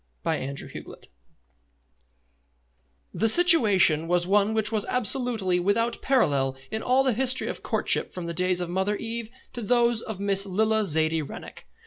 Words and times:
CHAPTER 0.25 0.67
I 0.75 0.95
The 3.13 3.29
situation 3.29 4.07
was 4.07 4.25
one 4.25 4.55
which 4.55 4.71
was 4.71 4.83
absolutely 4.89 5.59
without 5.59 6.01
parallel 6.01 6.57
in 6.71 6.81
all 6.81 7.03
the 7.03 7.13
history 7.13 7.47
of 7.49 7.61
courtship 7.61 8.11
from 8.11 8.25
the 8.25 8.33
days 8.33 8.61
of 8.61 8.69
Mother 8.71 8.95
Eve 8.95 9.29
to 9.53 9.61
those 9.61 10.01
of 10.01 10.19
Miss 10.19 10.43
Lilla 10.47 10.85
Zaidie 10.85 11.21
Rennick. 11.21 11.67